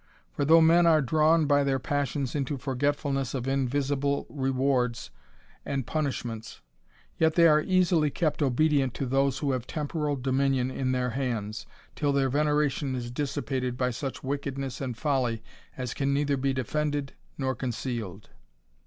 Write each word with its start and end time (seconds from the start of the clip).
For 0.31 0.45
though 0.45 0.61
men 0.61 0.87
are 0.87 0.99
drawn 0.99 1.45
by 1.45 1.63
their 1.63 1.79
^^^^sions 1.79 2.35
into 2.35 2.57
forget 2.57 2.95
fulnesss 2.97 3.35
of 3.35 3.47
invisible 3.47 4.25
rewards 4.31 5.11
and 5.63 5.81
73 5.81 5.83
THE 5.83 5.83
RAMBLER. 5.83 5.93
punishments, 5.93 6.61
yet 7.19 7.35
they 7.35 7.47
are 7.47 7.61
easily 7.61 8.09
kept 8.09 8.41
obedient 8.41 8.95
to 8.95 9.05
those 9.05 9.37
who 9.37 9.51
have 9.51 9.67
temporal 9.67 10.15
dominion 10.15 10.71
in 10.71 10.91
their 10.91 11.11
hands, 11.11 11.67
till 11.95 12.13
their 12.13 12.31
veneration 12.31 12.95
is 12.95 13.11
dissipated 13.11 13.77
by 13.77 13.91
such 13.91 14.23
wickedness 14.23 14.81
and 14.81 14.97
folly 14.97 15.43
as 15.77 15.93
can 15.93 16.11
neither 16.15 16.35
be 16.35 16.51
defended 16.51 17.13
nor 17.37 17.53
concealed. 17.53 18.31